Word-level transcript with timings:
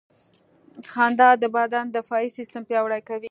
•خندا 0.91 1.29
د 1.41 1.43
بدن 1.55 1.85
دفاعي 1.97 2.27
سیستم 2.37 2.61
پیاوړی 2.69 3.01
کوي. 3.07 3.19